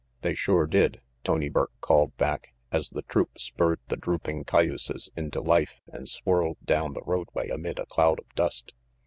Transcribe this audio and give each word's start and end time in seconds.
"They 0.21 0.33
sure 0.33 0.65
did," 0.65 0.99
Tony 1.23 1.47
Burke 1.47 1.79
called 1.79 2.17
back, 2.17 2.55
as 2.71 2.89
the 2.89 3.03
troop 3.03 3.37
spurred 3.39 3.79
the 3.87 3.97
drooping 3.97 4.45
cayuses 4.45 5.11
into 5.15 5.41
life 5.41 5.79
and 5.87 6.09
swirled 6.09 6.57
down 6.65 6.93
the 6.93 7.03
roadway 7.03 7.49
amid 7.49 7.77
a 7.77 7.85
cloud 7.85 8.17
of 8.17 8.25
dust. 8.33 8.73